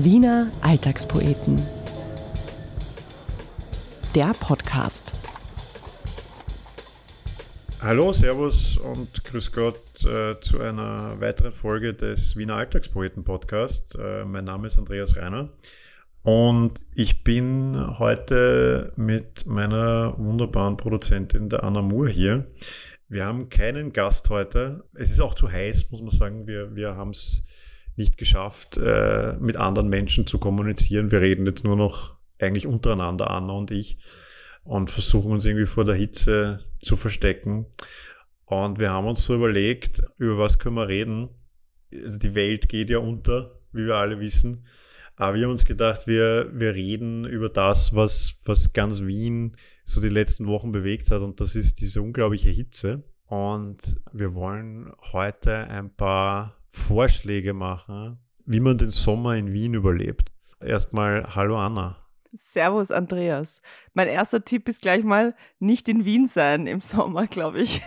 [0.00, 1.60] Wiener Alltagspoeten.
[4.14, 5.12] Der Podcast.
[7.80, 13.98] Hallo, Servus und Grüß Gott äh, zu einer weiteren Folge des Wiener Alltagspoeten Podcast.
[14.00, 15.48] Äh, mein Name ist Andreas Reiner
[16.22, 22.46] und ich bin heute mit meiner wunderbaren Produzentin, der Anna Moore, hier.
[23.08, 24.84] Wir haben keinen Gast heute.
[24.94, 26.46] Es ist auch zu heiß, muss man sagen.
[26.46, 27.42] Wir, wir haben es
[27.98, 31.10] nicht geschafft, äh, mit anderen Menschen zu kommunizieren.
[31.10, 33.98] Wir reden jetzt nur noch eigentlich untereinander, Anna und ich,
[34.62, 37.66] und versuchen uns irgendwie vor der Hitze zu verstecken.
[38.44, 41.28] Und wir haben uns so überlegt, über was können wir reden.
[41.92, 44.64] Also die Welt geht ja unter, wie wir alle wissen.
[45.16, 50.00] Aber wir haben uns gedacht, wir, wir reden über das, was, was ganz Wien so
[50.00, 51.22] die letzten Wochen bewegt hat.
[51.22, 53.02] Und das ist diese unglaubliche Hitze.
[53.26, 60.32] Und wir wollen heute ein paar Vorschläge machen, wie man den Sommer in Wien überlebt.
[60.60, 61.96] Erstmal, hallo Anna.
[62.36, 63.60] Servus, Andreas.
[63.94, 67.80] Mein erster Tipp ist gleich mal nicht in Wien sein im Sommer, glaube ich.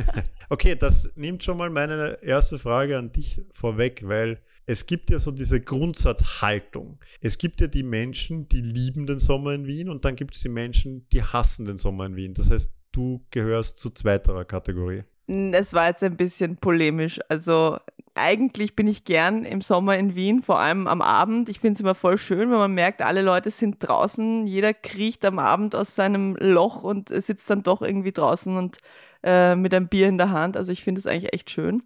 [0.48, 5.18] okay, das nimmt schon mal meine erste Frage an dich vorweg, weil es gibt ja
[5.18, 6.98] so diese Grundsatzhaltung.
[7.20, 10.42] Es gibt ja die Menschen, die lieben den Sommer in Wien und dann gibt es
[10.42, 12.34] die Menschen, die hassen den Sommer in Wien.
[12.34, 15.04] Das heißt, du gehörst zu zweiterer Kategorie.
[15.28, 17.20] Es war jetzt ein bisschen polemisch.
[17.28, 17.78] Also
[18.16, 21.48] eigentlich bin ich gern im Sommer in Wien, vor allem am Abend.
[21.48, 25.24] Ich finde es immer voll schön, wenn man merkt, alle Leute sind draußen, jeder kriecht
[25.24, 28.78] am Abend aus seinem Loch und sitzt dann doch irgendwie draußen und
[29.22, 30.56] äh, mit einem Bier in der Hand.
[30.56, 31.82] Also ich finde es eigentlich echt schön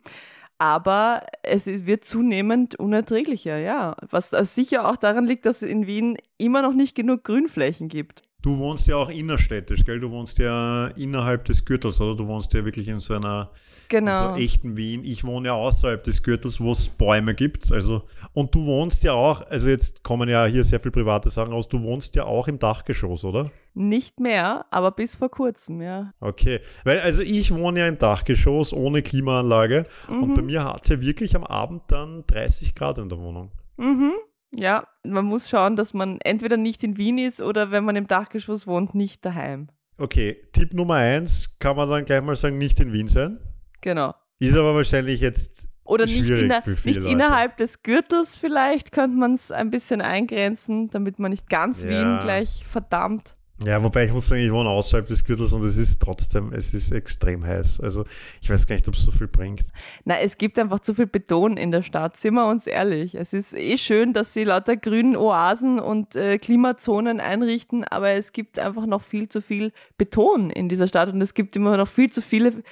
[0.61, 3.97] aber es wird zunehmend unerträglicher, ja.
[4.11, 8.25] Was sicher auch daran liegt, dass es in Wien immer noch nicht genug Grünflächen gibt.
[8.43, 10.01] Du wohnst ja auch innerstädtisch, gell?
[10.01, 12.17] Du wohnst ja innerhalb des Gürtels, oder?
[12.17, 13.51] Du wohnst ja wirklich in so einer
[13.91, 14.35] genau.
[14.35, 15.05] so echten Wien.
[15.05, 17.71] Ich wohne ja außerhalb des Gürtels, wo es Bäume gibt.
[17.71, 18.03] Also,
[18.33, 21.69] und du wohnst ja auch, also jetzt kommen ja hier sehr viele private Sachen raus,
[21.69, 23.51] du wohnst ja auch im Dachgeschoss, oder?
[23.75, 26.15] Nicht mehr, aber bis vor kurzem, ja.
[26.21, 30.23] Okay, weil also ich wohne ja im Dachgeschoss ohne Klimaanlage mhm.
[30.23, 33.53] und bei mir hat es ja wirklich am Abend dann 30 Grad in der Wohnung.
[33.77, 34.13] Mhm.
[34.53, 38.07] Ja, man muss schauen, dass man entweder nicht in Wien ist oder wenn man im
[38.07, 39.69] Dachgeschoss wohnt, nicht daheim.
[39.97, 43.39] Okay, Tipp Nummer eins kann man dann gleich mal sagen, nicht in Wien sein.
[43.81, 44.15] Genau.
[44.39, 49.51] Ist aber wahrscheinlich jetzt oder nicht, inner, nicht innerhalb des Gürtels vielleicht könnte man es
[49.51, 51.91] ein bisschen eingrenzen, damit man nicht ganz ja.
[51.91, 53.35] Wien gleich verdammt.
[53.63, 56.73] Ja, wobei ich muss sagen, ich wohne außerhalb des Gürtels und es ist trotzdem, es
[56.73, 57.81] ist extrem heiß.
[57.81, 58.07] Also
[58.41, 59.67] ich weiß gar nicht, ob es so viel bringt.
[60.05, 63.15] Na, es gibt einfach zu viel Beton in der Stadt, sind wir uns ehrlich.
[63.15, 68.33] Es ist eh schön, dass sie lauter grünen Oasen und äh, Klimazonen einrichten, aber es
[68.33, 71.89] gibt einfach noch viel zu viel Beton in dieser Stadt und es gibt immer noch
[71.89, 72.63] viel zu viele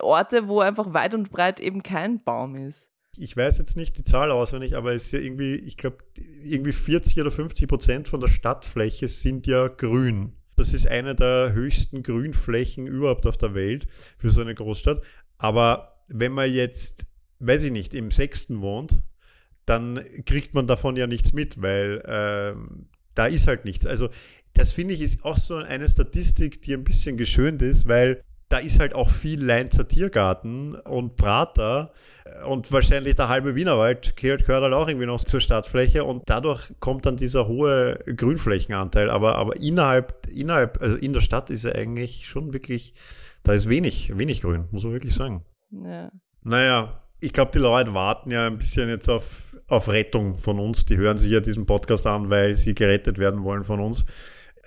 [0.00, 2.88] Orte, wo einfach weit und breit eben kein Baum ist
[3.20, 5.98] ich weiß jetzt nicht die Zahl auswendig, aber es ist ja irgendwie, ich glaube,
[6.44, 10.37] irgendwie 40 oder 50 Prozent von der Stadtfläche sind ja grün.
[10.58, 13.86] Das ist eine der höchsten Grünflächen überhaupt auf der Welt
[14.18, 15.02] für so eine Großstadt.
[15.38, 17.06] Aber wenn man jetzt,
[17.38, 18.98] weiß ich nicht, im sechsten wohnt,
[19.66, 23.86] dann kriegt man davon ja nichts mit, weil ähm, da ist halt nichts.
[23.86, 24.08] Also
[24.54, 28.58] das finde ich ist auch so eine Statistik, die ein bisschen geschönt ist, weil da
[28.58, 31.92] ist halt auch viel Leinzer Tiergarten und Prater
[32.46, 36.72] und wahrscheinlich der halbe Wienerwald gehört, gehört halt auch irgendwie noch zur Stadtfläche und dadurch
[36.80, 39.10] kommt dann dieser hohe Grünflächenanteil.
[39.10, 42.94] Aber, aber innerhalb, innerhalb, also in der Stadt ist er eigentlich schon wirklich,
[43.42, 45.44] da ist wenig, wenig Grün, muss man wirklich sagen.
[45.70, 46.10] Ja.
[46.42, 50.86] Naja, ich glaube, die Leute warten ja ein bisschen jetzt auf, auf Rettung von uns.
[50.86, 54.04] Die hören sich ja diesen Podcast an, weil sie gerettet werden wollen von uns.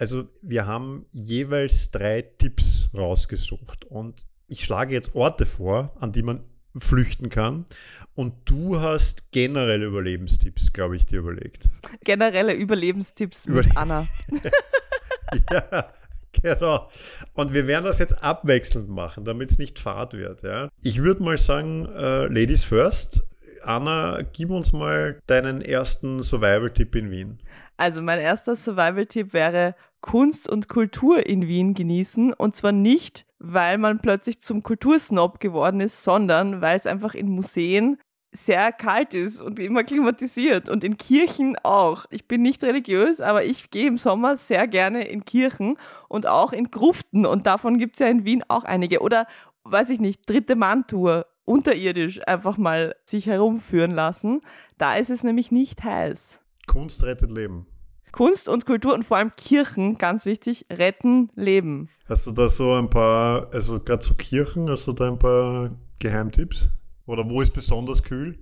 [0.01, 6.23] Also wir haben jeweils drei Tipps rausgesucht und ich schlage jetzt Orte vor, an die
[6.23, 6.43] man
[6.75, 7.67] flüchten kann.
[8.15, 11.69] Und du hast generelle Überlebenstipps, glaube ich, dir überlegt.
[12.03, 14.07] Generelle Überlebenstipps mit Überle Anna.
[15.51, 15.93] ja,
[16.41, 16.89] genau.
[17.35, 20.41] Und wir werden das jetzt abwechselnd machen, damit es nicht fad wird.
[20.41, 20.69] Ja?
[20.81, 23.21] Ich würde mal sagen, äh, Ladies first.
[23.61, 27.39] Anna, gib uns mal deinen ersten Survival-Tipp in Wien.
[27.77, 32.33] Also mein erster Survival-Tipp wäre Kunst und Kultur in Wien genießen.
[32.33, 37.29] Und zwar nicht, weil man plötzlich zum Kultursnob geworden ist, sondern weil es einfach in
[37.29, 37.97] Museen
[38.33, 42.05] sehr kalt ist und immer klimatisiert und in Kirchen auch.
[42.09, 45.77] Ich bin nicht religiös, aber ich gehe im Sommer sehr gerne in Kirchen
[46.07, 49.01] und auch in Gruften und davon gibt es ja in Wien auch einige.
[49.01, 49.27] Oder,
[49.63, 54.41] weiß ich nicht, dritte Mann-Tour, unterirdisch einfach mal sich herumführen lassen.
[54.77, 56.39] Da ist es nämlich nicht heiß.
[56.67, 57.65] Kunst rettet Leben.
[58.11, 61.89] Kunst und Kultur und vor allem Kirchen, ganz wichtig, retten Leben.
[62.07, 65.71] Hast du da so ein paar, also gerade zu Kirchen, hast du da ein paar
[65.99, 66.69] Geheimtipps?
[67.05, 68.37] Oder wo ist besonders kühl?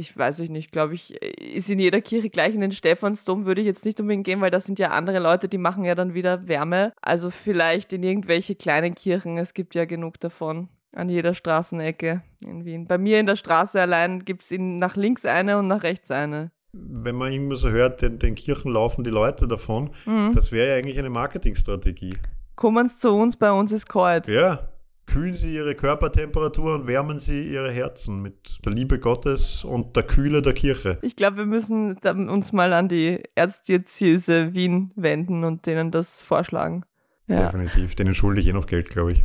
[0.00, 3.60] ich weiß ich nicht, glaube ich, ist in jeder Kirche gleich in den Stephansdom würde
[3.60, 6.14] ich jetzt nicht unbedingt gehen, weil das sind ja andere Leute, die machen ja dann
[6.14, 6.92] wieder Wärme.
[7.00, 10.68] Also vielleicht in irgendwelche kleinen Kirchen, es gibt ja genug davon.
[10.92, 12.86] An jeder Straßenecke in Wien.
[12.86, 16.50] Bei mir in der Straße allein gibt es nach links eine und nach rechts eine.
[16.72, 20.32] Wenn man irgendwie so hört, den, den Kirchen laufen die Leute davon, Mhm.
[20.32, 22.14] das wäre ja eigentlich eine Marketingstrategie.
[22.56, 24.28] Kommen Sie zu uns, bei uns ist kalt.
[24.28, 24.68] Ja,
[25.06, 30.04] kühlen Sie Ihre Körpertemperatur und wärmen Sie Ihre Herzen mit der Liebe Gottes und der
[30.04, 30.98] Kühle der Kirche.
[31.02, 31.96] Ich glaube, wir müssen
[32.28, 36.84] uns mal an die Erzdiözese Wien wenden und denen das vorschlagen.
[37.26, 37.36] Ja.
[37.46, 37.94] Definitiv.
[37.94, 39.24] Denen schulde ich eh noch Geld, glaube ich.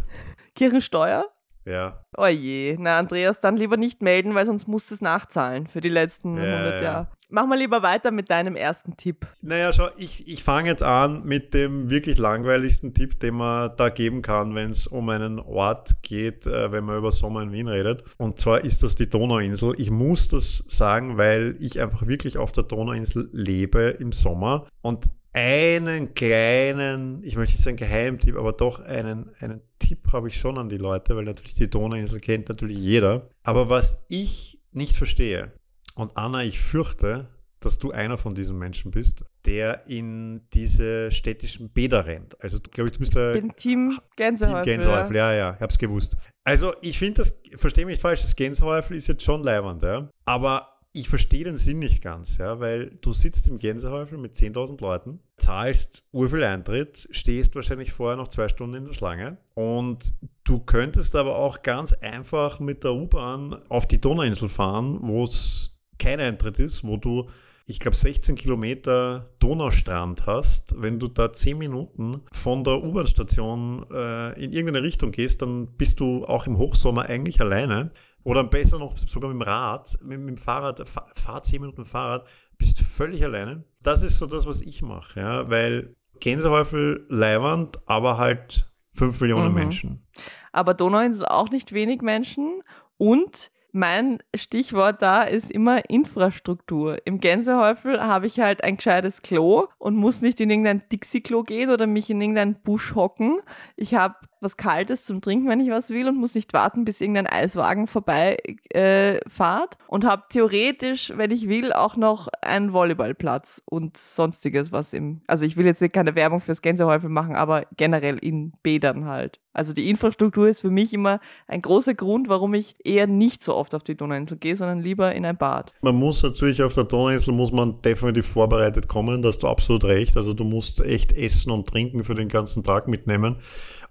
[0.56, 1.25] Kirchensteuer?
[1.65, 2.75] Ja, Oh je.
[2.80, 6.38] Na, Andreas, dann lieber nicht melden, weil sonst musst du es nachzahlen für die letzten
[6.38, 6.81] Ja, 100 ja.
[6.83, 7.07] Jahre.
[7.30, 9.27] Mach mal lieber weiter mit deinem ersten Tipp.
[9.42, 13.89] Naja, schau, ich, ich fange jetzt an mit dem wirklich langweiligsten Tipp, den man da
[13.89, 17.68] geben kann, wenn es um einen Ort geht, äh, wenn man über Sommer in Wien
[17.68, 18.04] redet.
[18.18, 19.74] Und zwar ist das die Donauinsel.
[19.77, 25.06] Ich muss das sagen, weil ich einfach wirklich auf der Donauinsel lebe im Sommer und
[25.33, 30.57] einen kleinen, ich möchte nicht sagen Geheimtipp, aber doch einen, einen Tipp habe ich schon
[30.57, 33.28] an die Leute, weil natürlich die Donauinsel kennt natürlich jeder.
[33.44, 35.51] Aber was ich nicht verstehe,
[35.95, 41.69] und Anna, ich fürchte, dass du einer von diesen Menschen bist, der in diese städtischen
[41.69, 42.42] Bäder rennt.
[42.44, 44.63] Also, glaube ich, du bist der Ich bin Team Team Gänsehäufel.
[44.63, 45.15] Gänsehäufel.
[45.15, 46.15] Ja, ja, ich hab's gewusst.
[46.44, 50.09] Also, ich finde das, verstehe mich falsch, das Gänsehäufel ist jetzt schon leiwand, ja.
[50.25, 54.81] Aber ich verstehe den Sinn nicht ganz, ja, weil du sitzt im Gänsehäufel mit 10.000
[54.81, 60.13] Leuten, zahlst urviel Eintritt, stehst wahrscheinlich vorher noch zwei Stunden in der Schlange und
[60.45, 65.75] du könntest aber auch ganz einfach mit der U-Bahn auf die Donauinsel fahren, wo es
[66.00, 67.30] kein Eintritt ist, wo du,
[67.65, 70.74] ich glaube, 16 Kilometer Donaustrand hast.
[70.77, 76.00] Wenn du da 10 Minuten von der U-Bahn-Station äh, in irgendeine Richtung gehst, dann bist
[76.00, 77.92] du auch im Hochsommer eigentlich alleine.
[78.24, 81.86] Oder besser noch sogar mit dem Rad, mit, mit dem Fahrrad, fahr, fahr 10 Minuten
[81.86, 82.25] Fahrrad,
[82.57, 83.63] bist völlig alleine.
[83.83, 89.50] Das ist so das, was ich mache, ja, weil Gänsehäufel leiwand, aber halt 5 Millionen
[89.50, 89.53] Mhm.
[89.53, 90.07] Menschen.
[90.51, 92.62] Aber Donauinsel auch nicht wenig Menschen.
[92.97, 97.06] Und mein Stichwort da ist immer Infrastruktur.
[97.06, 101.69] Im Gänsehäufel habe ich halt ein gescheites Klo und muss nicht in irgendein Dixie-Klo gehen
[101.69, 103.39] oder mich in irgendeinen Busch hocken.
[103.75, 107.01] Ich habe was Kaltes zum Trinken, wenn ich was will und muss nicht warten, bis
[107.01, 108.38] irgendein Eiswagen vorbei
[108.69, 109.77] äh, fahrt.
[109.88, 115.21] Und habe theoretisch, wenn ich will, auch noch einen Volleyballplatz und sonstiges, was im...
[115.27, 119.39] Also ich will jetzt keine Werbung fürs Gänsehäufel machen, aber generell in Bädern halt.
[119.56, 123.56] Also die Infrastruktur ist für mich immer ein großer Grund, warum ich eher nicht so
[123.56, 125.71] oft auf die Donauinsel gehe, sondern lieber in ein Bad.
[125.81, 129.86] Man muss natürlich auf der Donauinsel muss man definitiv vorbereitet kommen, da hast du absolut
[129.86, 130.18] recht.
[130.18, 133.38] Also du musst echt Essen und Trinken für den ganzen Tag mitnehmen.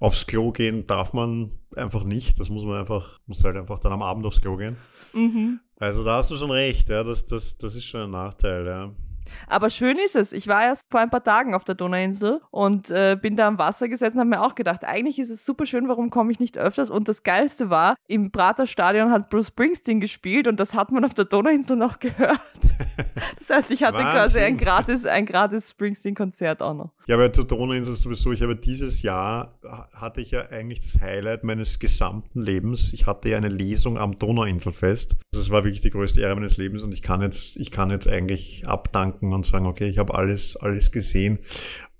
[0.04, 2.38] Aufs Klo gehen darf man einfach nicht.
[2.38, 4.76] Das muss man einfach, muss halt einfach dann am Abend aufs Klo gehen.
[5.14, 5.60] Mhm.
[5.78, 8.92] Also da hast du schon recht, ja, das, das, das ist schon ein Nachteil, ja.
[9.46, 10.32] Aber schön ist es.
[10.32, 13.58] Ich war erst vor ein paar Tagen auf der Donauinsel und äh, bin da am
[13.58, 16.40] Wasser gesessen und habe mir auch gedacht, eigentlich ist es super schön, warum komme ich
[16.40, 16.90] nicht öfters?
[16.90, 21.04] Und das Geilste war, im Prater Stadion hat Bruce Springsteen gespielt und das hat man
[21.04, 22.40] auf der Donauinsel noch gehört.
[23.38, 26.90] Das heißt, ich hatte quasi ein gratis, ein gratis Springsteen-Konzert auch noch.
[27.06, 31.00] Ja, aber zur Donauinsel sowieso, ich habe dieses Jahr, ha- hatte ich ja eigentlich das
[31.00, 32.92] Highlight meines gesamten Lebens.
[32.92, 35.16] Ich hatte ja eine Lesung am Donauinselfest.
[35.32, 38.08] Das war wirklich die größte Ehre meines Lebens und ich kann jetzt, ich kann jetzt
[38.08, 41.38] eigentlich abdanken und sagen, okay, ich habe alles, alles gesehen.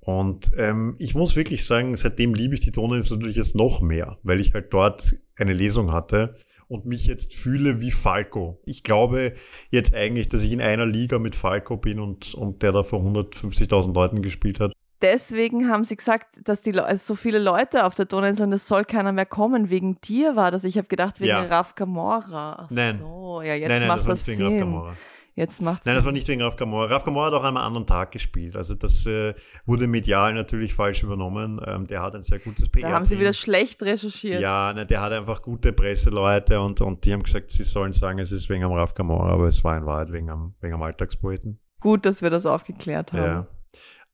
[0.01, 4.19] Und ähm, ich muss wirklich sagen, seitdem liebe ich die Donauinsel natürlich jetzt noch mehr,
[4.23, 6.35] weil ich halt dort eine Lesung hatte
[6.69, 8.61] und mich jetzt fühle wie Falco.
[8.67, 9.33] Ich glaube
[9.71, 13.01] jetzt eigentlich, dass ich in einer Liga mit Falco bin und, und der da vor
[13.01, 14.73] 150.000 Leuten gespielt hat.
[15.01, 18.67] Deswegen haben sie gesagt, dass die Le so viele Leute auf der Donauinsel und es
[18.67, 19.69] soll keiner mehr kommen.
[19.69, 20.65] Wegen dir war das.
[20.65, 21.43] Ich habe gedacht, wegen Ja.
[21.43, 22.65] Raf Kamora.
[22.65, 23.01] Ach Nein.
[23.01, 24.39] so, ja, jetzt nein, nein, macht das das Sinn.
[25.37, 26.87] Jetzt macht Nein, das war nicht wegen Raf Kamora.
[26.87, 28.55] Raf Kamora hat auch an einem anderen Tag gespielt.
[28.55, 29.35] Also das äh,
[29.67, 31.61] wurde medial natürlich falsch übernommen.
[31.67, 32.89] Ähm, der hat ein sehr gutes PR.
[32.89, 34.41] Da haben sie wieder schlecht recherchiert.
[34.41, 38.21] Ja, ne, der hat einfach gute Presseleute und, und die haben gesagt, sie sollen sagen,
[38.21, 40.83] es ist wegen am Raf Kamora, aber es war in Wahrheit wegen am, wegen am
[40.83, 41.59] Alltagspoeten.
[41.81, 43.25] Gut, dass wir das aufgeklärt haben.
[43.25, 43.47] Ja.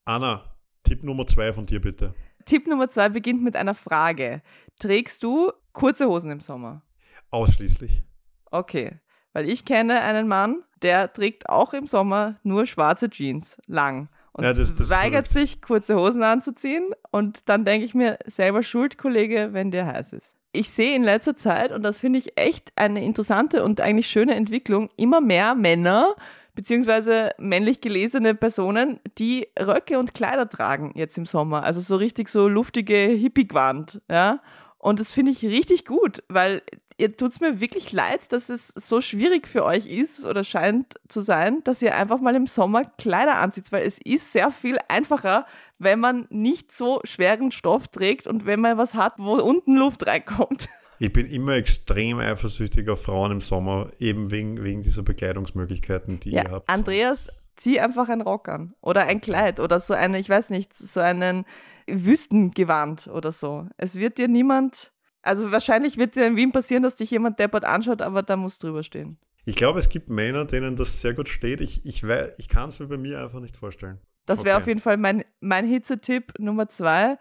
[0.06, 2.14] Anna, Tipp Nummer zwei von dir bitte.
[2.46, 4.40] Tipp Nummer zwei beginnt mit einer Frage.
[4.80, 6.82] Trägst du kurze Hosen im Sommer?
[7.30, 8.02] Ausschließlich.
[8.50, 8.98] Okay,
[9.32, 14.08] weil ich kenne einen Mann, der trägt auch im Sommer nur schwarze Jeans, lang.
[14.32, 16.84] Und Ja, das- das weigert sich, kurze Hosen anzuziehen.
[17.10, 20.32] Und dann denke ich mir, selber schuld, Kollege, wenn dir heiß ist.
[20.52, 24.34] Ich sehe in letzter Zeit, und das finde ich echt eine interessante und eigentlich schöne
[24.34, 26.14] Entwicklung, immer mehr Männer
[26.54, 31.62] beziehungsweise männlich gelesene Personen, die Röcke und Kleider tragen jetzt im Sommer.
[31.62, 34.40] Also so richtig so luftige Hippie-Gewand, ja.
[34.78, 36.62] Und das finde ich richtig gut, weil
[37.00, 40.94] ihr tut es mir wirklich leid, dass es so schwierig für euch ist oder scheint
[41.08, 44.78] zu sein, dass ihr einfach mal im Sommer Kleider anzieht, weil es ist sehr viel
[44.88, 45.46] einfacher,
[45.78, 50.06] wenn man nicht so schweren Stoff trägt und wenn man was hat, wo unten Luft
[50.06, 50.68] reinkommt.
[51.02, 56.32] Ich bin immer extrem eifersüchtig auf Frauen im Sommer, eben wegen, wegen dieser Bekleidungsmöglichkeiten, die
[56.32, 56.68] Ja, ihr habt.
[56.68, 60.74] Andreas, zieh einfach ein Rock an oder ein Kleid oder so eine, ich weiß nicht,
[60.74, 61.46] so einen
[61.86, 63.66] Wüstengewand oder so.
[63.78, 64.92] Es wird dir niemand,
[65.22, 68.58] also wahrscheinlich wird dir in Wien passieren, dass dich jemand deppert anschaut, aber da muss
[68.58, 69.18] drüber stehen.
[69.44, 71.60] Ich glaube, es gibt Männer, denen das sehr gut steht.
[71.60, 72.04] Ich, ich,
[72.36, 73.98] ich kann es mir bei mir einfach nicht vorstellen.
[74.26, 74.62] Das wäre Okay.
[74.62, 77.18] auf jeden Fall mein, mein Hitzetipp Nummer zwei.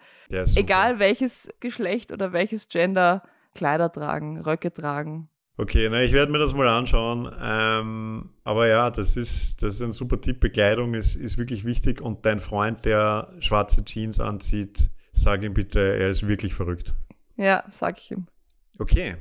[0.56, 3.24] Egal welches Geschlecht oder welches Gender
[3.56, 5.29] Kleider tragen, Röcke tragen.
[5.58, 7.29] Okay, na, ich werde mir das mal anschauen.
[7.41, 10.39] Ähm, aber ja, das ist, das ist ein super Tipp.
[10.39, 12.00] Bekleidung ist, ist wirklich wichtig.
[12.00, 16.94] Und dein Freund, der schwarze Jeans anzieht, sag ihm bitte, er ist wirklich verrückt.
[17.39, 18.27] Ja, sag ich ihm.
[18.79, 19.15] Okay,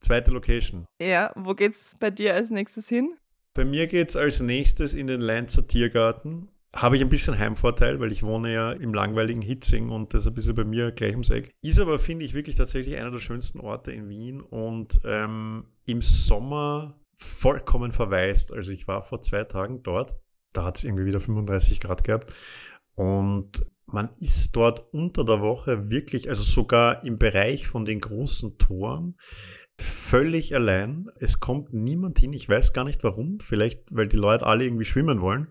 [0.00, 0.86] zweite Location.
[0.98, 3.14] Ja, wo geht's bei dir als nächstes hin?
[3.52, 6.48] Bei mir geht es als nächstes in den Leinzer Tiergarten.
[6.74, 10.28] Habe ich ein bisschen Heimvorteil, weil ich wohne ja im langweiligen Hitzing und das ist
[10.28, 11.50] ein bisschen bei mir gleich ums Eck.
[11.60, 16.00] Ist aber, finde ich, wirklich tatsächlich einer der schönsten Orte in Wien und ähm, im
[16.00, 18.50] Sommer vollkommen verwaist.
[18.50, 20.14] Also ich war vor zwei Tagen dort,
[20.54, 22.32] da hat es irgendwie wieder 35 Grad gehabt
[22.94, 28.58] und man ist dort unter der Woche wirklich, also sogar im Bereich von den großen
[28.58, 29.16] Toren,
[29.78, 31.08] völlig allein.
[31.16, 32.32] Es kommt niemand hin.
[32.32, 33.38] Ich weiß gar nicht warum.
[33.40, 35.48] Vielleicht, weil die Leute alle irgendwie schwimmen wollen.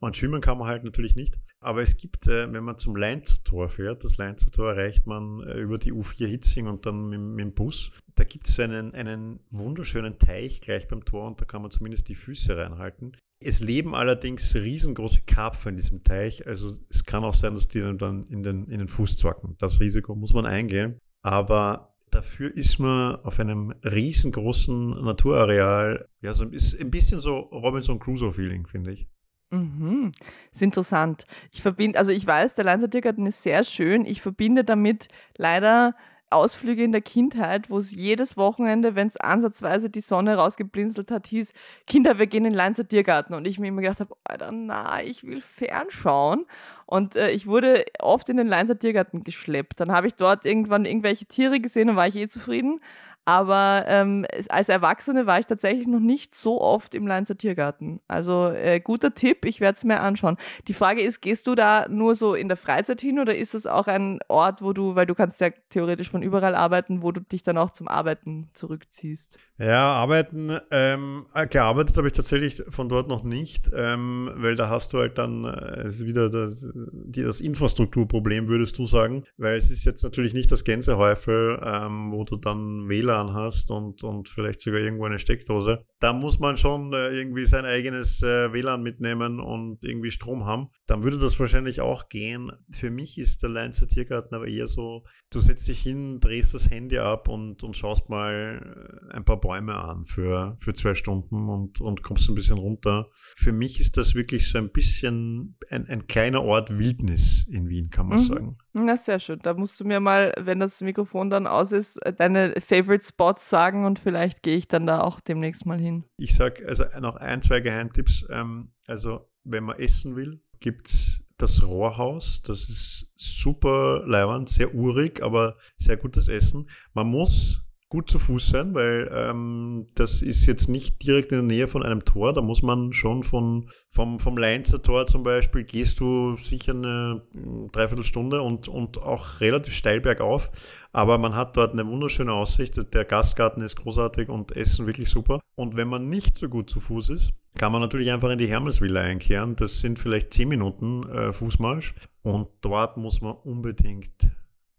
[0.00, 1.38] Und schwimmen kann man halt natürlich nicht.
[1.60, 5.40] Aber es gibt, äh, wenn man zum Leinzer Tor fährt, das Leinzer Tor erreicht man
[5.40, 7.90] äh, über die U4 Hitzing und dann mit, mit dem Bus.
[8.14, 12.08] Da gibt es einen, einen wunderschönen Teich gleich beim Tor und da kann man zumindest
[12.10, 13.16] die Füße reinhalten.
[13.44, 16.46] Es leben allerdings riesengroße Karpfen in diesem Teich.
[16.46, 19.56] Also es kann auch sein, dass die dann in den, in den Fuß zwacken.
[19.58, 20.98] Das Risiko muss man eingehen.
[21.22, 26.08] Aber dafür ist man auf einem riesengroßen Naturareal.
[26.20, 29.08] Ja, so bisschen, ein bisschen so Robinson Crusoe-Feeling, finde ich.
[29.50, 30.12] Mhm.
[30.52, 31.26] Ist interessant.
[31.52, 34.04] Ich verbinde, also ich weiß, der Leinzer Tiergarten ist sehr schön.
[34.04, 35.94] Ich verbinde damit leider
[36.34, 41.26] Ausflüge in der Kindheit, wo es jedes Wochenende, wenn es ansatzweise die Sonne rausgeblinzelt hat,
[41.26, 41.52] hieß,
[41.86, 43.34] Kinder, wir gehen in den Leinzer Tiergarten.
[43.34, 46.46] Und ich mir immer gedacht habe, Alter, na, ich will fernschauen.
[46.86, 49.80] Und äh, ich wurde oft in den Leinzer Tiergarten geschleppt.
[49.80, 52.80] Dann habe ich dort irgendwann irgendwelche Tiere gesehen und war ich eh zufrieden.
[53.26, 58.00] Aber ähm, als Erwachsene war ich tatsächlich noch nicht so oft im Leinzer Tiergarten.
[58.06, 60.36] Also äh, guter Tipp, ich werde es mir anschauen.
[60.68, 63.66] Die Frage ist, gehst du da nur so in der Freizeit hin oder ist es
[63.66, 67.22] auch ein Ort, wo du, weil du kannst ja theoretisch von überall arbeiten, wo du
[67.22, 69.38] dich dann auch zum Arbeiten zurückziehst?
[69.58, 74.68] Ja, arbeiten, ähm, äh, gearbeitet habe ich tatsächlich von dort noch nicht, ähm, weil da
[74.68, 79.84] hast du halt dann äh, wieder das, das Infrastrukturproblem, würdest du sagen, weil es ist
[79.84, 84.80] jetzt natürlich nicht das Gänsehäufel, ähm, wo du dann WLAN hast und, und vielleicht sogar
[84.80, 85.84] irgendwo eine Steckdose.
[86.00, 90.68] Da muss man schon äh, irgendwie sein eigenes äh, WLAN mitnehmen und irgendwie Strom haben.
[90.86, 92.50] Dann würde das wahrscheinlich auch gehen.
[92.70, 96.70] Für mich ist der Leinzer Tiergarten aber eher so, du setzt dich hin, drehst das
[96.70, 101.48] Handy ab und, und schaust mal äh, ein paar Bäume an für, für zwei Stunden
[101.48, 103.08] und, und kommst ein bisschen runter.
[103.36, 107.90] Für mich ist das wirklich so ein bisschen ein, ein kleiner Ort Wildnis in Wien,
[107.90, 108.24] kann man Mhm.
[108.24, 108.58] sagen.
[108.76, 109.38] Na, sehr schön.
[109.40, 113.48] Da musst du mir mal, wenn das Mikrofon dann aus ist, äh, deine Favorite Spots
[113.48, 116.04] sagen und vielleicht gehe ich dann da auch demnächst mal hin.
[116.16, 118.26] Ich sag also noch ein, zwei Geheimtipps.
[118.30, 122.42] Ähm, also, wenn man essen will, gibt's das Rohrhaus.
[122.42, 126.68] Das ist super leiwand, sehr urig, aber sehr gutes Essen.
[126.94, 127.63] Man muss
[127.94, 131.84] gut zu Fuß sein, weil ähm, das ist jetzt nicht direkt in der Nähe von
[131.84, 132.32] einem Tor.
[132.32, 137.22] Da muss man schon von, vom, vom Leinzer Tor zum Beispiel, gehst du sicher eine
[137.32, 140.50] mm, Dreiviertelstunde und, und auch relativ steil bergauf.
[140.90, 142.92] Aber man hat dort eine wunderschöne Aussicht.
[142.92, 145.38] Der Gastgarten ist großartig und Essen wirklich super.
[145.54, 148.48] Und wenn man nicht so gut zu Fuß ist, kann man natürlich einfach in die
[148.48, 149.54] Hermesvilla einkehren.
[149.54, 151.94] Das sind vielleicht 10 Minuten äh, Fußmarsch.
[152.22, 154.32] Und dort muss man unbedingt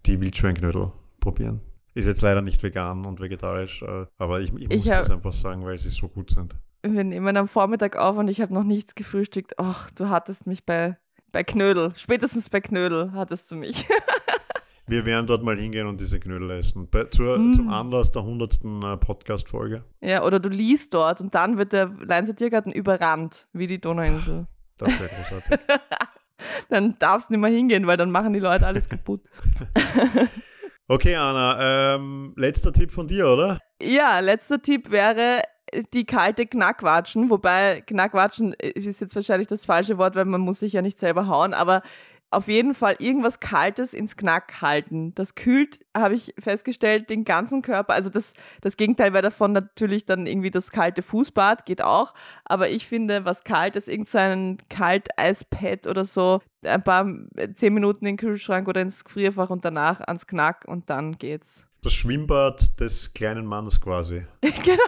[0.05, 0.91] die Wildschweinknödel
[1.21, 1.61] probieren.
[1.95, 5.09] Ist jetzt leider nicht vegan und vegetarisch, äh, aber ich, ich muss Ich hab- das
[5.09, 6.55] einfach sagen, weil sie so gut sind.
[6.83, 9.53] Wir nehmen am Vormittag auf und ich habe noch nichts gefrühstückt.
[9.57, 10.97] Ach, du hattest mich bei,
[11.31, 11.93] bei Knödel.
[11.95, 13.87] Spätestens bei Knödel hattest du mich.
[14.87, 16.87] Wir werden dort mal hingehen und diese Knödel essen.
[16.91, 17.53] Bei, zur, Mm.
[17.53, 18.59] Zum Anlass der 100.
[18.65, 19.83] äh, Podcast-Folge.
[20.01, 24.45] ja, oder du liest dort und dann wird der Leinzer Tiergarten überrannt, wie die Donauinsel.
[24.77, 25.59] Das wäre großartig.
[26.69, 29.21] Dann darfst du nicht mehr hingehen, weil dann machen die Leute alles kaputt.
[30.87, 33.59] Okay, Anna, ähm, letzter Tipp von dir, oder?
[33.81, 35.41] Ja, letzter Tipp wäre
[35.93, 40.73] die kalte Knackwatschen, wobei Knackwatschen ist jetzt wahrscheinlich das falsche Wort, weil man muss sich
[40.73, 41.81] ja nicht selber hauen, aber
[42.35, 45.15] auf jeden Fall irgendwas Kaltes ins Knack halten.
[45.15, 47.93] Das kühlt, habe ich festgestellt, den ganzen Körper.
[47.93, 52.13] Also das, das Gegenteil wäre davon natürlich dann irgendwie das kalte Fußbad, geht auch.
[52.43, 57.07] Aber ich finde, was Kaltes, irgendein so Kalteispad oder so, ein paar
[57.55, 61.63] zehn Minuten in den Kühlschrank oder ins Gefrierfach und danach ans Knack und dann geht's.
[61.83, 64.25] Das Schwimmbad des kleinen Mannes quasi.
[64.41, 64.83] genau.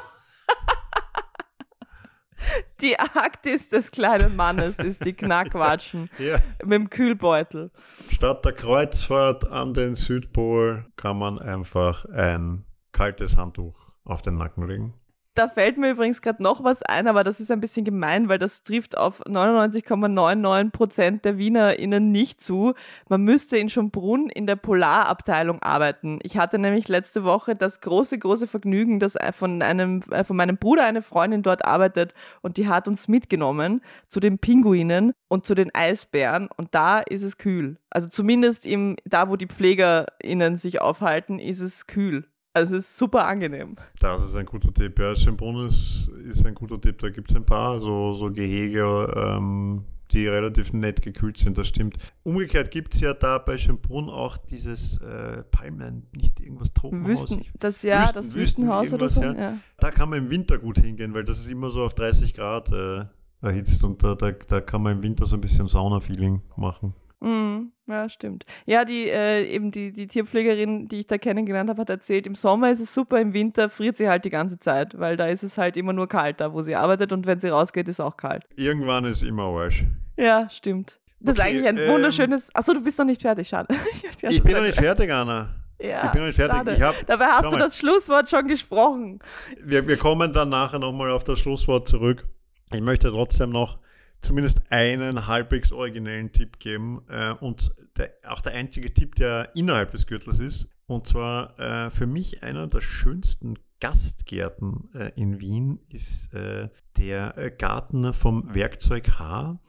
[2.81, 6.37] Die Arktis des kleinen Mannes ist die Knackwatschen Ja.
[6.63, 7.71] mit dem Kühlbeutel.
[8.09, 14.67] Statt der Kreuzfahrt an den Südpol kann man einfach ein kaltes Handtuch auf den Nacken
[14.67, 14.93] legen.
[15.37, 18.39] Da fällt mir übrigens gerade noch was ein, aber das ist ein bisschen gemein, weil
[18.39, 22.73] das trifft auf 99,99 Prozent der WienerInnen nicht zu.
[23.07, 26.17] Man müsste in Schönbrunn in der Polarabteilung arbeiten.
[26.23, 30.57] Ich hatte nämlich letzte Woche das große, große Vergnügen, dass von, einem, äh, von meinem
[30.57, 35.53] Bruder eine Freundin dort arbeitet und die hat uns mitgenommen zu den Pinguinen und zu
[35.53, 37.77] den Eisbären und da ist es kühl.
[37.91, 42.25] Also zumindest im, da, wo die PflegerInnen sich aufhalten, ist es kühl.
[42.57, 43.75] Also es ist super angenehm.
[43.99, 44.99] Das ist ein guter Tipp.
[44.99, 46.99] Ja, Schönbrunn ist, ist ein guter Tipp.
[46.99, 51.67] Da gibt es ein paar so, so Gehege, ähm, die relativ nett gekühlt sind, das
[51.67, 51.97] stimmt.
[52.23, 57.23] Umgekehrt gibt es ja da bei Schönbrunn auch dieses äh, Palmen, nicht irgendwas Tropenhaus.
[57.23, 59.21] Wüsten, das ja, Wüsten- das Wüsten- Wüstenhaus oder so.
[59.21, 59.33] ja.
[59.33, 59.57] Ja.
[59.79, 62.71] Da kann man im Winter gut hingehen, weil das ist immer so auf 30 Grad
[62.71, 63.03] äh,
[63.41, 66.93] erhitzt und da, da, da kann man im Winter so ein bisschen Sauna-Feeling machen.
[67.19, 68.45] Mhm, ja, stimmt.
[68.65, 72.35] Ja, die, äh, eben die, die Tierpflegerin, die ich da kennengelernt habe, hat erzählt, im
[72.35, 75.43] Sommer ist es super, im Winter friert sie halt die ganze Zeit, weil da ist
[75.43, 78.17] es halt immer nur kalt, da wo sie arbeitet und wenn sie rausgeht, ist auch
[78.17, 78.43] kalt.
[78.55, 79.83] Irgendwann ist immer Arsch.
[80.15, 80.99] Ja, stimmt.
[81.19, 82.49] Das Okay, ist eigentlich ein ähm, wunderschönes.
[82.53, 83.73] Achso, du bist noch nicht fertig, schade.
[84.23, 85.49] hab Ich bin noch nicht fertig, Anna.
[85.79, 86.55] Ja, ich bin noch nicht fertig.
[86.55, 86.73] schade.
[86.75, 87.59] Ich hab, Dabei hast du mal.
[87.59, 89.19] das Schlusswort schon gesprochen.
[89.65, 92.27] wir, wir kommen dann nachher nochmal auf das Schlusswort zurück.
[92.71, 93.79] Ich möchte trotzdem noch
[94.21, 99.91] zumindest einen halbwegs originellen Tipp geben äh, und der, auch der einzige Tipp, der innerhalb
[99.91, 100.67] des Gürtels ist.
[100.85, 107.37] Und zwar äh, für mich einer der schönsten Gastgärten äh, in Wien ist äh, der
[107.37, 109.59] äh, Garten vom Werkzeug H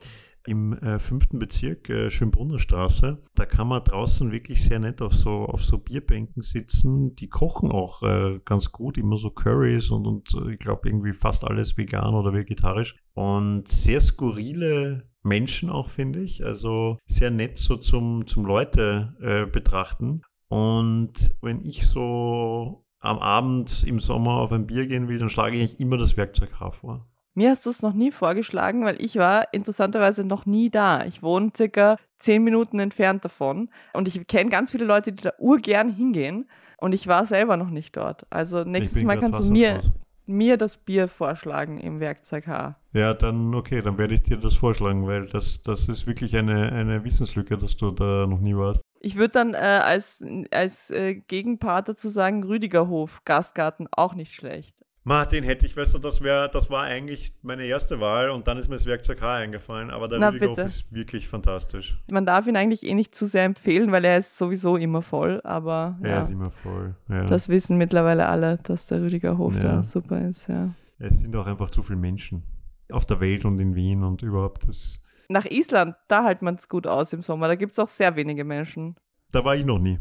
[0.49, 3.21] im äh, fünften Bezirk, äh, Schönbrunner Straße.
[3.35, 7.15] Da kann man draußen wirklich sehr nett auf so, auf so Bierbänken sitzen.
[7.15, 11.13] Die kochen auch äh, ganz gut, immer so Currys und, und äh, ich glaube irgendwie
[11.13, 12.95] fast alles vegan oder vegetarisch.
[13.13, 16.43] Und sehr skurrile Menschen auch, finde ich.
[16.43, 20.21] Also sehr nett so zum, zum Leute äh, betrachten.
[20.47, 25.55] Und wenn ich so am Abend im Sommer auf ein Bier gehen will, dann schlage
[25.55, 27.07] ich eigentlich immer das Werkzeug H vor.
[27.35, 31.05] Mir hast du es noch nie vorgeschlagen, weil ich war interessanterweise noch nie da.
[31.05, 35.33] Ich wohne circa zehn Minuten entfernt davon und ich kenne ganz viele Leute, die da
[35.37, 38.25] urgern hingehen und ich war selber noch nicht dort.
[38.29, 39.81] Also nächstes Mal kannst du mir,
[40.25, 42.75] mir das Bier vorschlagen im Werkzeug H.
[42.93, 46.71] Ja, dann okay, dann werde ich dir das vorschlagen, weil das, das ist wirklich eine,
[46.71, 48.81] eine Wissenslücke, dass du da noch nie warst.
[49.01, 54.75] Ich würde dann äh, als, als äh, Gegenpart dazu sagen, Rüdigerhof, Gastgarten, auch nicht schlecht.
[55.05, 58.47] Ma, den hätte ich, weißt du, das, wär, das war eigentlich meine erste Wahl und
[58.47, 60.61] dann ist mir das Werkzeug H eingefallen, aber der Na, bitte.
[60.61, 61.97] ist wirklich fantastisch.
[62.11, 65.41] Man darf ihn eigentlich eh nicht zu sehr empfehlen, weil er ist sowieso immer voll,
[65.43, 66.95] aber Er ja, ist immer voll.
[67.07, 67.25] Ja.
[67.25, 69.61] das wissen mittlerweile alle, dass der Rüdigerhof Ja.
[69.63, 70.69] da super ist, ja.
[70.99, 72.43] es sind auch einfach zu viele Menschen
[72.91, 74.67] auf der Welt und in Wien und überhaupt.
[74.67, 77.47] Das, Nach Island, da hält man es gut aus im Sommer.
[77.47, 78.95] Da gibt es auch sehr wenige Menschen.
[79.31, 79.99] da war ich noch nie.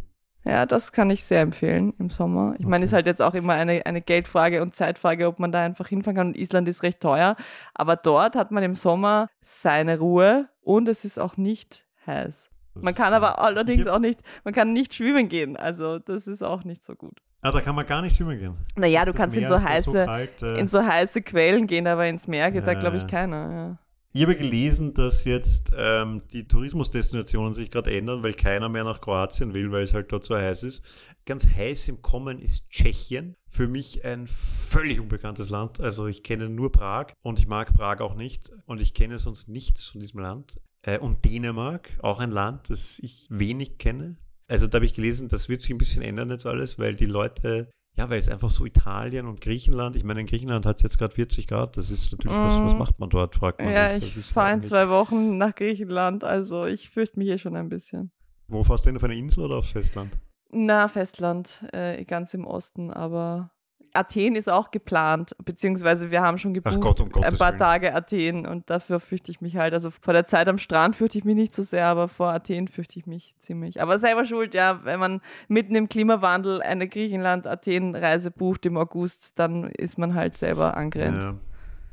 [0.49, 2.55] Ja, das kann ich sehr empfehlen im Sommer.
[2.59, 2.85] Ich meine, Okay.
[2.87, 6.17] ist halt jetzt auch immer eine, eine Geldfrage und Zeitfrage, ob man da einfach hinfahren
[6.17, 6.27] kann.
[6.29, 7.37] Und Island ist recht teuer.
[7.75, 12.49] Aber dort hat man im Sommer seine Ruhe und es ist auch nicht heiß.
[12.75, 15.57] Man kann aber allerdings auch nicht, man kann nicht schwimmen gehen.
[15.57, 17.19] Also das ist auch nicht so gut.
[17.43, 18.55] Ah, da kann man gar nicht schwimmen gehen.
[18.77, 22.07] Naja, du kannst in so da heiße, kalt, äh, in so heiße Quellen gehen, aber
[22.07, 23.51] ins Meer geht da, Ja, glaube ich, keiner.
[23.53, 23.79] Ja.
[24.15, 29.03] Ich habe gelesen, dass jetzt ähm, die Tourismusdestinationen sich gerade ändern, weil keiner mehr nach
[29.03, 30.83] Kroatien will, weil es halt dort so heiß ist.
[31.27, 33.37] Ganz heiß im Kommen ist Tschechien.
[33.47, 35.79] Für mich ein völlig unbekanntes Land.
[35.79, 39.49] Also ich kenne nur Prag und ich mag Prag auch nicht und ich kenne sonst
[39.49, 40.59] nichts von diesem Land.
[40.83, 44.17] Äh, und Dänemark, auch ein Land, das ich wenig kenne.
[44.49, 47.05] Also da habe ich gelesen, das wird sich ein bisschen ändern jetzt alles, weil die
[47.05, 50.83] Leute, ja, weil es einfach so Italien und Griechenland, ich meine, in Griechenland hat es
[50.83, 52.79] jetzt gerade 40 Grad, das ist natürlich, was, was Mhm.
[52.79, 54.17] macht man dort, fragt man Ja, sich.
[54.17, 58.13] Ich fahre in zwei Wochen nach Griechenland, also ich fürchte mich hier schon ein bisschen.
[58.47, 60.17] Wo fährst du denn auf eine Insel oder aufs Festland?
[60.51, 63.51] Na, Festland, äh, ganz im Osten, aber
[63.93, 67.59] Athen ist auch geplant, beziehungsweise wir haben schon gebucht Ach Gott, um ein paar Willen.
[67.59, 69.75] Tage Athen und dafür fürchte ich mich halt.
[69.75, 72.69] Also vor der Zeit am Strand fürchte ich mich nicht so sehr, aber vor Athen
[72.69, 73.81] fürchte ich mich ziemlich.
[73.81, 79.65] Aber selber schuld, ja, wenn man mitten im Klimawandel eine Griechenland-Athen-Reise bucht im August, dann
[79.65, 81.19] ist man halt selber angrenzt.
[81.19, 81.35] Ja.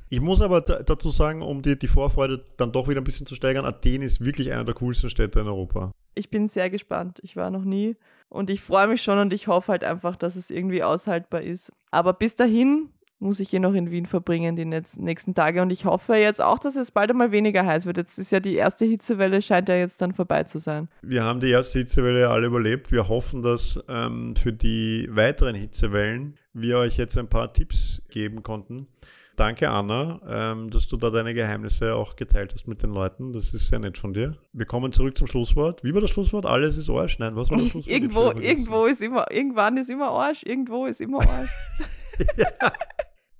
[0.10, 3.36] Ich muss aber dazu sagen, um die, die Vorfreude dann doch wieder ein bisschen zu
[3.36, 5.92] steigern, Athen ist wirklich eine der coolsten Städte in Europa.
[6.14, 7.20] Ich bin sehr gespannt.
[7.24, 7.98] Ich war noch nie
[8.30, 11.72] und ich freue mich schon und ich hoffe halt einfach, dass es irgendwie aushaltbar ist.
[11.92, 15.86] Aber bis dahin muss ich hier noch in Wien verbringen die nächsten Tage und ich
[15.86, 17.98] hoffe jetzt auch, dass es bald einmal weniger heiß wird.
[17.98, 20.90] Jetzt ist ja die erste Hitzewelle, scheint ja jetzt dann vorbei zu sein.
[21.02, 22.92] Wir haben die erste Hitzewelle alle überlebt.
[22.92, 28.44] Wir hoffen, dass ähm, für die weiteren Hitzewellen wir euch jetzt ein paar Tipps geben
[28.44, 28.88] konnten.
[29.36, 33.34] Danke, Anna, ähm, dass du da deine Geheimnisse auch geteilt hast mit den Leuten.
[33.34, 34.32] Das ist sehr nett von dir.
[34.54, 35.84] Wir kommen zurück zum Schlusswort.
[35.84, 36.46] Wie war das Schlusswort?
[36.46, 37.20] Alles ist Arsch?
[37.20, 37.94] Nein, was war das Schlusswort?
[37.94, 41.50] irgendwo, irgendwo ist immer, irgendwann ist immer Arsch, irgendwo ist immer Arsch.
[42.38, 42.48] ja.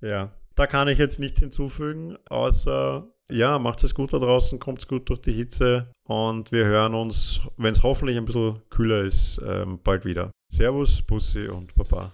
[0.06, 4.80] ja, da kann ich jetzt nichts hinzufügen, außer ja, macht es gut da draußen, kommt
[4.80, 9.00] es gut durch die Hitze und wir hören uns, wenn es hoffentlich ein bisschen kühler
[9.00, 10.30] ist, ähm, bald wieder.
[10.52, 12.12] Servus, Bussi und Baba.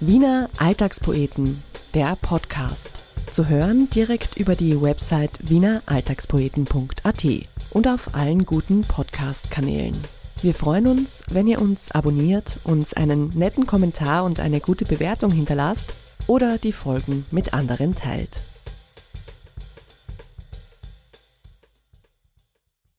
[0.00, 1.62] Wiener Alltagspoeten
[1.98, 2.92] der Podcast.
[3.32, 7.26] Zu hören direkt über die Website wieneralltagspoeten.at
[7.70, 9.96] und auf allen guten Podcast-Kanälen.
[10.40, 15.32] Wir freuen uns, wenn ihr uns abonniert, uns einen netten Kommentar und eine gute Bewertung
[15.32, 15.92] hinterlasst
[16.28, 18.30] oder die Folgen mit anderen teilt.